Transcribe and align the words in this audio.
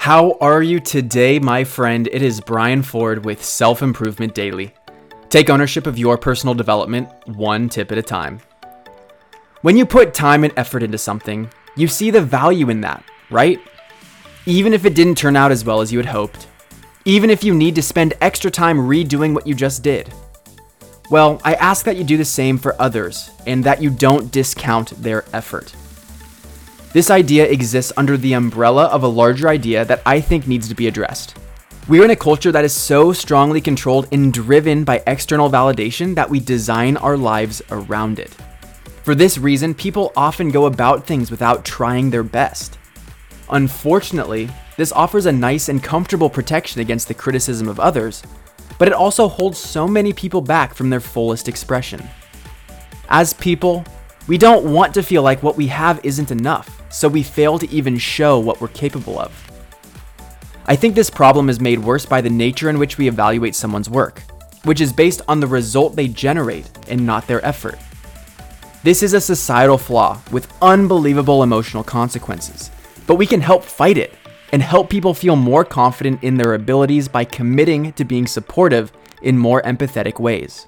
How 0.00 0.38
are 0.40 0.62
you 0.62 0.80
today, 0.80 1.38
my 1.38 1.62
friend? 1.62 2.08
It 2.10 2.22
is 2.22 2.40
Brian 2.40 2.82
Ford 2.82 3.22
with 3.26 3.44
Self 3.44 3.82
Improvement 3.82 4.34
Daily. 4.34 4.72
Take 5.28 5.50
ownership 5.50 5.86
of 5.86 5.98
your 5.98 6.16
personal 6.16 6.54
development 6.54 7.10
one 7.26 7.68
tip 7.68 7.92
at 7.92 7.98
a 7.98 8.02
time. 8.02 8.40
When 9.60 9.76
you 9.76 9.84
put 9.84 10.14
time 10.14 10.42
and 10.42 10.54
effort 10.56 10.82
into 10.82 10.96
something, 10.96 11.50
you 11.76 11.86
see 11.86 12.10
the 12.10 12.22
value 12.22 12.70
in 12.70 12.80
that, 12.80 13.04
right? 13.28 13.60
Even 14.46 14.72
if 14.72 14.86
it 14.86 14.94
didn't 14.94 15.18
turn 15.18 15.36
out 15.36 15.52
as 15.52 15.66
well 15.66 15.82
as 15.82 15.92
you 15.92 15.98
had 15.98 16.06
hoped, 16.06 16.46
even 17.04 17.28
if 17.28 17.44
you 17.44 17.54
need 17.54 17.74
to 17.74 17.82
spend 17.82 18.14
extra 18.22 18.50
time 18.50 18.78
redoing 18.78 19.34
what 19.34 19.46
you 19.46 19.54
just 19.54 19.82
did. 19.82 20.10
Well, 21.10 21.42
I 21.44 21.56
ask 21.56 21.84
that 21.84 21.98
you 21.98 22.04
do 22.04 22.16
the 22.16 22.24
same 22.24 22.56
for 22.56 22.74
others 22.80 23.32
and 23.46 23.62
that 23.64 23.82
you 23.82 23.90
don't 23.90 24.32
discount 24.32 24.92
their 25.02 25.26
effort. 25.34 25.74
This 26.92 27.08
idea 27.08 27.46
exists 27.46 27.92
under 27.96 28.16
the 28.16 28.32
umbrella 28.32 28.86
of 28.86 29.04
a 29.04 29.08
larger 29.08 29.48
idea 29.48 29.84
that 29.84 30.02
I 30.04 30.20
think 30.20 30.48
needs 30.48 30.68
to 30.68 30.74
be 30.74 30.88
addressed. 30.88 31.36
We're 31.88 32.04
in 32.04 32.10
a 32.10 32.16
culture 32.16 32.50
that 32.50 32.64
is 32.64 32.72
so 32.72 33.12
strongly 33.12 33.60
controlled 33.60 34.08
and 34.10 34.32
driven 34.32 34.82
by 34.82 35.02
external 35.06 35.48
validation 35.48 36.16
that 36.16 36.28
we 36.28 36.40
design 36.40 36.96
our 36.96 37.16
lives 37.16 37.62
around 37.70 38.18
it. 38.18 38.34
For 39.04 39.14
this 39.14 39.38
reason, 39.38 39.72
people 39.72 40.12
often 40.16 40.50
go 40.50 40.66
about 40.66 41.06
things 41.06 41.30
without 41.30 41.64
trying 41.64 42.10
their 42.10 42.24
best. 42.24 42.76
Unfortunately, 43.50 44.50
this 44.76 44.90
offers 44.90 45.26
a 45.26 45.32
nice 45.32 45.68
and 45.68 45.80
comfortable 45.80 46.28
protection 46.28 46.80
against 46.80 47.06
the 47.06 47.14
criticism 47.14 47.68
of 47.68 47.78
others, 47.78 48.22
but 48.78 48.88
it 48.88 48.94
also 48.94 49.28
holds 49.28 49.58
so 49.58 49.86
many 49.86 50.12
people 50.12 50.40
back 50.40 50.74
from 50.74 50.90
their 50.90 51.00
fullest 51.00 51.48
expression. 51.48 52.02
As 53.08 53.32
people, 53.32 53.84
we 54.26 54.38
don't 54.38 54.70
want 54.72 54.94
to 54.94 55.02
feel 55.02 55.22
like 55.22 55.42
what 55.42 55.56
we 55.56 55.66
have 55.68 56.04
isn't 56.04 56.30
enough, 56.30 56.82
so 56.92 57.08
we 57.08 57.22
fail 57.22 57.58
to 57.58 57.70
even 57.70 57.98
show 57.98 58.38
what 58.38 58.60
we're 58.60 58.68
capable 58.68 59.18
of. 59.18 59.32
I 60.66 60.76
think 60.76 60.94
this 60.94 61.10
problem 61.10 61.48
is 61.48 61.58
made 61.58 61.78
worse 61.78 62.06
by 62.06 62.20
the 62.20 62.30
nature 62.30 62.70
in 62.70 62.78
which 62.78 62.98
we 62.98 63.08
evaluate 63.08 63.54
someone's 63.54 63.90
work, 63.90 64.22
which 64.64 64.80
is 64.80 64.92
based 64.92 65.22
on 65.26 65.40
the 65.40 65.46
result 65.46 65.96
they 65.96 66.06
generate 66.06 66.70
and 66.88 67.04
not 67.04 67.26
their 67.26 67.44
effort. 67.44 67.78
This 68.82 69.02
is 69.02 69.14
a 69.14 69.20
societal 69.20 69.78
flaw 69.78 70.20
with 70.30 70.52
unbelievable 70.62 71.42
emotional 71.42 71.82
consequences, 71.82 72.70
but 73.06 73.16
we 73.16 73.26
can 73.26 73.40
help 73.40 73.64
fight 73.64 73.98
it 73.98 74.14
and 74.52 74.62
help 74.62 74.90
people 74.90 75.14
feel 75.14 75.36
more 75.36 75.64
confident 75.64 76.22
in 76.22 76.36
their 76.36 76.54
abilities 76.54 77.08
by 77.08 77.24
committing 77.24 77.92
to 77.94 78.04
being 78.04 78.26
supportive 78.26 78.92
in 79.22 79.36
more 79.36 79.62
empathetic 79.62 80.18
ways. 80.18 80.66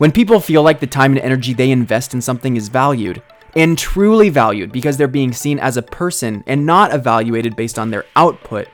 When 0.00 0.12
people 0.12 0.40
feel 0.40 0.62
like 0.62 0.80
the 0.80 0.86
time 0.86 1.12
and 1.12 1.20
energy 1.20 1.52
they 1.52 1.70
invest 1.70 2.14
in 2.14 2.22
something 2.22 2.56
is 2.56 2.68
valued, 2.68 3.20
and 3.54 3.76
truly 3.76 4.30
valued 4.30 4.72
because 4.72 4.96
they're 4.96 5.06
being 5.06 5.30
seen 5.30 5.58
as 5.58 5.76
a 5.76 5.82
person 5.82 6.42
and 6.46 6.64
not 6.64 6.94
evaluated 6.94 7.54
based 7.54 7.78
on 7.78 7.90
their 7.90 8.06
output, 8.16 8.66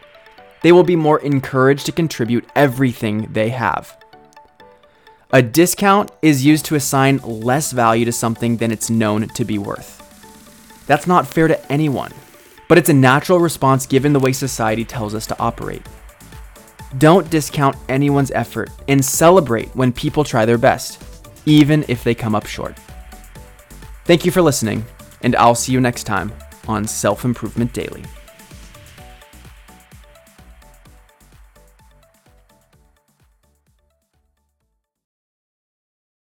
they 0.62 0.70
will 0.70 0.84
be 0.84 0.94
more 0.94 1.18
encouraged 1.18 1.84
to 1.86 1.90
contribute 1.90 2.48
everything 2.54 3.26
they 3.32 3.48
have. 3.48 4.00
A 5.32 5.42
discount 5.42 6.12
is 6.22 6.46
used 6.46 6.64
to 6.66 6.76
assign 6.76 7.18
less 7.24 7.72
value 7.72 8.04
to 8.04 8.12
something 8.12 8.58
than 8.58 8.70
it's 8.70 8.88
known 8.88 9.26
to 9.30 9.44
be 9.44 9.58
worth. 9.58 10.00
That's 10.86 11.08
not 11.08 11.26
fair 11.26 11.48
to 11.48 11.72
anyone, 11.72 12.12
but 12.68 12.78
it's 12.78 12.88
a 12.88 12.94
natural 12.94 13.40
response 13.40 13.84
given 13.84 14.12
the 14.12 14.20
way 14.20 14.30
society 14.30 14.84
tells 14.84 15.12
us 15.12 15.26
to 15.26 15.38
operate. 15.40 15.82
Don't 16.98 17.28
discount 17.30 17.74
anyone's 17.88 18.30
effort 18.30 18.70
and 18.86 19.04
celebrate 19.04 19.74
when 19.74 19.92
people 19.92 20.22
try 20.22 20.44
their 20.44 20.56
best, 20.56 21.02
even 21.46 21.84
if 21.88 22.04
they 22.04 22.14
come 22.14 22.34
up 22.34 22.46
short. 22.46 22.76
Thank 24.04 24.24
you 24.24 24.30
for 24.30 24.42
listening, 24.42 24.84
and 25.22 25.34
I'll 25.36 25.54
see 25.54 25.72
you 25.72 25.80
next 25.80 26.04
time 26.04 26.32
on 26.68 26.86
Self 26.86 27.24
Improvement 27.24 27.72
Daily. 27.72 28.04